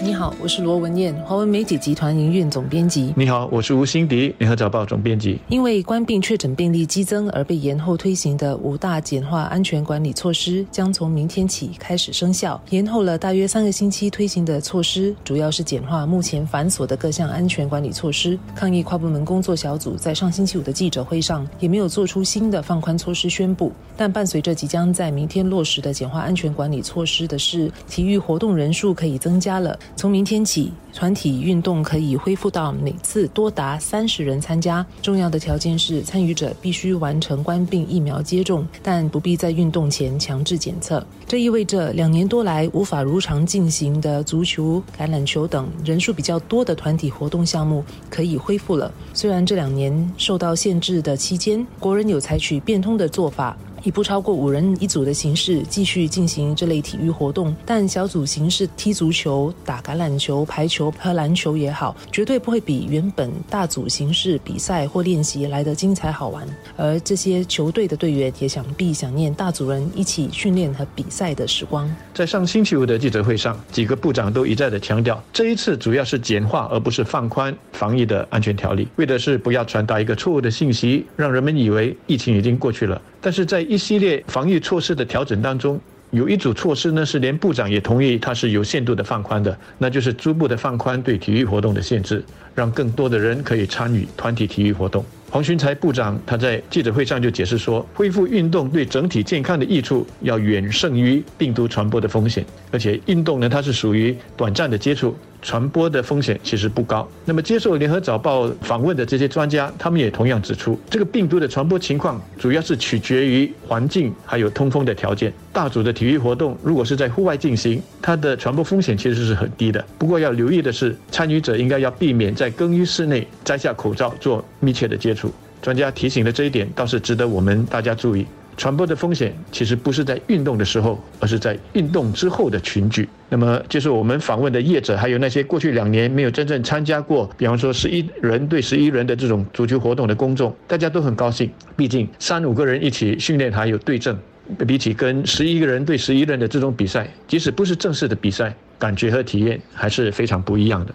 [0.00, 3.12] 你好，我是罗文燕，华文媒体集团营运总编辑。
[3.16, 5.40] 你好，我是吴欣迪，联合早报总编辑。
[5.48, 12.60] 因为冠病确诊病例激增而被延后推行的五大简化安全管理措施，将从明天起开始生效。
[12.70, 18.38] 延后了大约三个星期推行的措施，主要是简化目前繁琐的各项安全管理措施。
[18.54, 23.72] 抗疫跨部门工作小组在上星期五的记者会上，也没有做出新的放宽措施宣布。
[23.96, 29.71] 但伴随着即将在明天落实的简化安全管理措施的是，体育活动人数可以增加了。
[29.96, 34.84] 从明天起，团体运动可以恢复到每次多达三十人参加。
[35.00, 41.04] 重要的条件是，参与者必须完成冠病疫苗接种，但不必在运动前强制检测。
[41.26, 48.92] 这意味着两年多来无法如常进行的足球、橄榄球等人数比较多的团体活动项目可以恢复了。
[49.14, 53.56] 虽然这两年受到限制的期间，国人有采取变通的做法。
[53.84, 66.46] 以不超过五人一组的形式继续进行这类体育活动，但小组形式踢足球、打橄榄球、排球和篮球也好，绝对不会比原本大组形式比赛或练习来得精彩好玩。
[66.76, 71.92] 而这些球队的队员也想必想念大组人一起训练和比赛的时光。
[72.14, 83.00] 在上星期五的记者会上，几个部长都一再的强调，这一次主要是简化而不是放宽防疫的安全条例，为的是不要传达一个错误的信息，让人们以为疫情已经过去了。
[83.22, 92.22] 但是在一系列防疫措施的调整当中，有一组措施呢是连部长也同意它是有限度的放宽的，那就是逐步的放宽对体育活动的限制，
[92.54, 95.04] 让更多的人可以参与团体体育活动。
[95.30, 105.16] 黄循才部长他在记者会上就解释说，恢复运动对整体健康的益处要远胜于病毒传播的风险，而且运动呢它是属于短暂的接触。
[105.44, 107.08] 传播的风险其实不高。
[107.24, 115.32] 那么，接受联合早报访问的这些专家，他们也同样指出，这个病毒的传播情况主要是取决于环境还有通风的条件。
[115.52, 119.84] 大组的体育活动如果是在户外进行，它的传播风险其实是很低的。
[119.98, 125.32] 不过要留意的是，参与者应该要避免在更衣室内摘下口罩做密切的接触。
[125.60, 128.26] 专家提醒的这一点倒是值得我们大家注意。
[128.56, 133.08] 传播的风险其实不是在运动的时候，而是在运动之后的群聚。
[133.28, 141.48] 那么，就是我们访问的业者，还有那些过去两年没有真正参加过，比方说十一人对十一人的这种足球活动的公众，大家都很高兴。
[141.76, 144.18] 毕竟三五个人一起训练还有对阵，
[144.66, 150.92] 比起跟十一个人对十一人的这种比赛，即使不是正式的比赛，感觉和体验还是非常不一样的。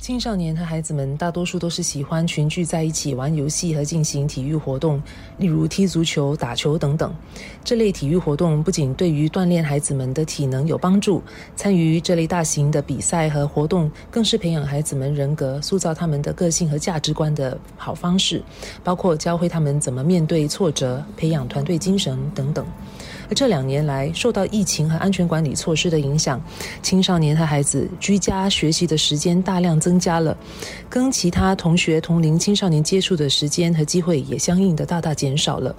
[0.00, 5.00] 青少年和孩子们大多数都是喜欢群聚在一起玩游戏和进行体育活动，
[5.36, 7.14] 例如踢足球、打球等等。
[7.62, 11.22] 这类体育活动不仅对于锻炼孩子们的体能有帮助，
[11.54, 18.42] 参与这类大型的比赛和活动，更是培养孩子们人格、塑造他们的个性和价值观的好方式，
[18.82, 22.64] 包括教会他们怎么面对挫折、培养团队精神等等。
[23.30, 26.42] 而这两年来，受到疫情和安全管理措施的影响，
[26.82, 30.36] 青少年和孩子居家学习的时间大量增加了，
[30.88, 35.74] 跟其他同学同龄青少年接触的时间和机会也相应的大大减少了。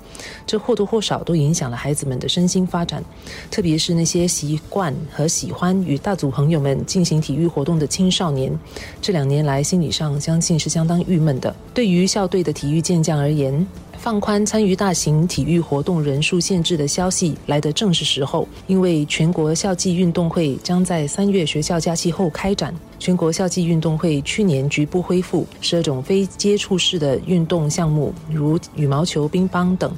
[0.47, 3.03] 这或多或少都影响了孩子们的身心发展，
[3.51, 8.57] 特别是那些习惯和喜欢与大组朋友们进行体育活动的青少年，
[9.01, 11.53] 这两年来心理上相信是相当郁闷的。
[11.73, 13.67] 对于校队的体育健将而言，
[14.01, 22.73] 放宽参与大型体育活动人数限制的消息来得正是时候，因为全国校际运动会将在三月学校假期后开展。
[22.97, 29.91] 全国校际运动会去年局部恢复，十二种非接触式的运动项目，如羽毛球、乒乓等，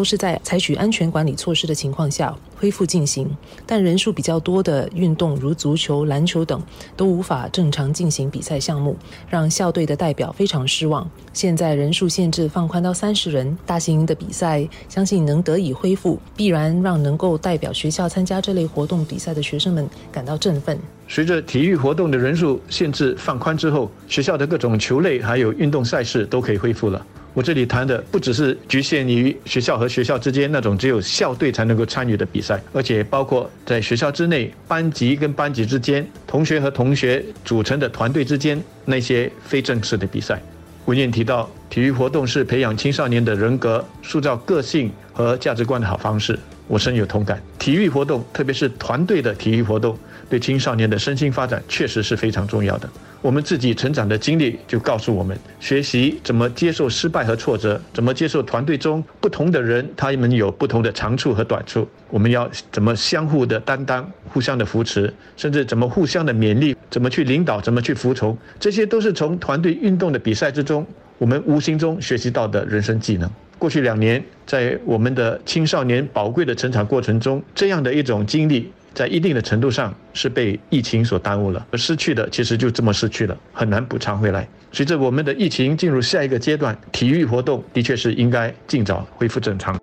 [0.00, 3.28] 都是在采取安全管理措施的情况下恢复进行。
[3.66, 6.58] 但人数比较多的运动，如足球、篮球等，
[6.96, 8.96] 都无法正常进行比赛项目，
[9.28, 11.06] 让校队的代表非常失望。
[11.34, 20.78] 现在人数限制放宽到三十人，大型的比赛相信能得以恢复，必然让能够代表学校参加这类活动比赛的学生们感到振奋。
[21.08, 27.04] 随着体育活动的人数限制放宽之后，学校的各种球类还有运动赛事都可以恢复了。
[27.32, 40.40] 我这里谈的不只是局限于学校和学校之间那种只有校队才能够参与的比赛，而且包括在学校之内班级跟班级之间、同学和同学组成的团队之间那些非正式的比赛。
[40.86, 46.36] 文件提到，体育活动是培养青少年的人格、塑造个性和价值观的好方式。
[46.70, 52.88] 我深有同感，体育活动，特别是团队的体育活动，对青少年的身心发展确实是非常重要的。
[53.20, 61.84] 我们自己成长的经历就告诉我们，学习怎么接受失败和挫折，怎么接受团队中不同的人，他们有不同的长处和短处。
[62.08, 70.86] 我们要怎么相互的担当，互相的扶持，甚至怎么互相的勉励，怎么去领导，怎么去服从，这些都是从团队运动的比赛之中。
[71.18, 73.28] 我们无形中学习到的人生技能。
[73.60, 84.48] 过去两年，在我们的青少年宝贵的成长过程中，这样的一种经历，在一定的程度上是被疫情所耽误了，而失去的其实就这么失去了，很难补偿回来。
[84.72, 89.78] 随着我们的疫情进入下一个阶段，体育活动的确是应该尽早恢复正常。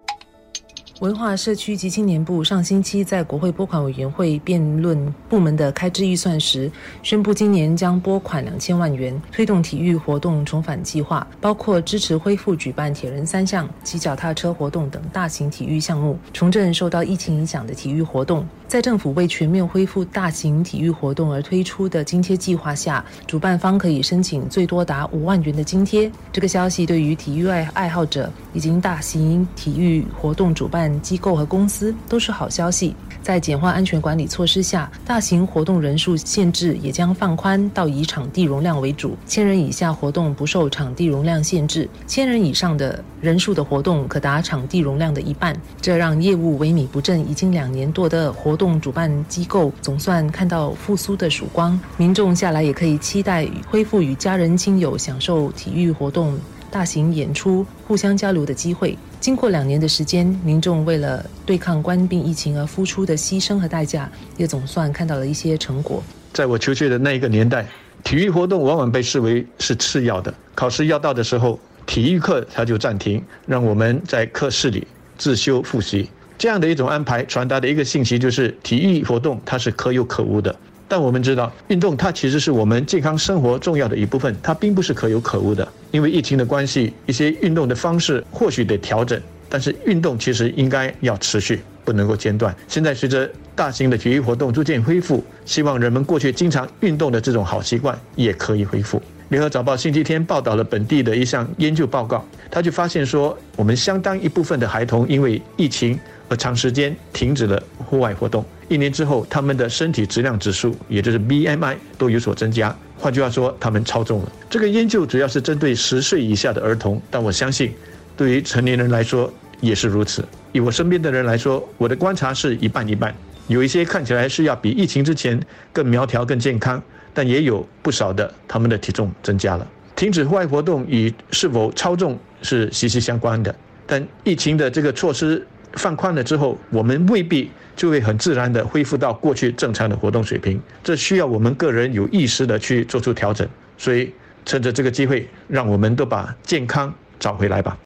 [0.99, 6.71] 文化社区及青年部上星期在国会拨款委员会辩论部门的开支预算时，
[7.03, 18.43] 宣布今年将拨款两千万元，推动体育活动重返计划，包括支持恢复举办铁人三项、及脚踏车活动等大型体育项目，重振受到疫情影响的体育活动。
[18.67, 26.11] 在政府为全面恢复大型体育活动而推出的津贴计划下，主办方可以申请最多达五万元的津贴。
[26.33, 32.93] 这个消息对于体育爱爱好者以及大型体育活动主办机构和公司都是好消息。
[33.21, 45.55] 在简化安全管理措施下，大型活动人数限制也将放宽到以场地容量为主，千人以下活动不受场地容量限制，千人以上的人数的活动可达场地容量的一半。
[45.81, 56.37] 这让业务萎靡不振已经两年多的活 动主办机构总算看到复苏的曙光，民众下来也可以期待恢复与家人亲友享受体育活动。
[56.69, 58.97] 大型演出、互相交流的机会。
[59.21, 66.03] 经过两年的时间，民众为了对抗冠病疫情而付出的牺牲和代价，也总算看到了一些成果。
[66.33, 67.65] 在我求学的那一个年代，
[68.03, 70.31] 体育活动往往被视为是次要的。
[70.53, 74.85] 考试要到的时候，体育课它就暂停，让我们在课室里
[75.17, 76.09] 自修复习。
[76.37, 80.55] 这样的一种安排，传达的一个信息就是，体育活动它是可有可无的。
[80.87, 85.67] 但我们知道，运动它其实是我们健康生活重要的一部分，它并不是可有可无的。
[85.91, 89.19] 因为疫情的关系，一些运动的方式或许得调整，
[89.49, 92.55] 但是运动其实应该要持续，不能够间断。
[92.67, 99.01] 现在随着大型的体育活动逐渐恢复，希望人们过去经常运动的这种好习惯也可以恢复。
[99.29, 108.45] 联合早报星期天报道了本地的一项研究报告，他就发现说，我们相当一部分的孩童因为疫情而长时间停止了户外活动。
[108.69, 112.73] 一年之后，他们的身体质量指数，也就是 BMI，都有所增加。
[112.97, 114.31] 换句话说，他们超重了。
[114.49, 117.73] 这个研究主要是针对十岁以下的儿童，但我相信，
[118.15, 120.25] 对于成年人来说也是如此。
[120.53, 123.13] 以我身边的人来说，我的观察是一半一半。
[123.47, 125.37] 有一些看起来是要比疫情之前
[125.73, 126.81] 更苗条、更健康，
[127.13, 129.67] 但也有不少的他们的体重增加了。
[129.95, 133.53] 停止户外活动与是否超重是息息相关的。
[133.85, 137.49] 但疫情的这个措施放宽了之后，我们未必。
[137.77, 143.47] 就会很自然地恢复到过去正常的活动水平，这需要我们个人有意识地去做出调整。
[143.77, 144.11] 所以，
[144.45, 147.77] 趁着这个机会，让我们都把健康找回来吧。